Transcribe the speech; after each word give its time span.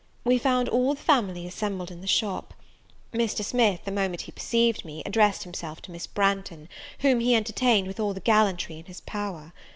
We 0.23 0.39
found 0.39 0.67
all 0.67 0.95
the 0.95 0.99
family 0.99 1.45
assembled 1.45 1.91
in 1.91 2.01
the 2.01 2.07
shop. 2.07 2.55
Mr. 3.13 3.45
Smith, 3.45 3.81
the 3.85 3.91
moment 3.91 4.21
he 4.23 4.31
perceived 4.31 4.83
me, 4.83 5.03
addressed 5.05 5.43
himself 5.43 5.79
to 5.83 5.91
Miss 5.91 6.07
Branghton, 6.07 6.69
whom 7.01 7.19
he 7.19 7.35
entertained 7.35 7.85
with 7.85 7.99
all 7.99 8.15
the 8.15 8.19
gallantry 8.19 8.79
in 8.79 8.85
his 8.85 9.01
power. 9.01 9.53